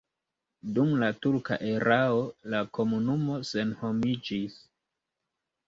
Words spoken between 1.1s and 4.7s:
turka erao la komunumo senhomiĝis.